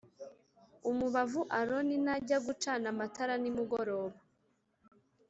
umubavu 0.89 1.41
Aroni 1.59 1.95
najya 2.05 2.37
gucana 2.45 2.85
amatara 2.93 3.33
nimugoroba 3.41 4.17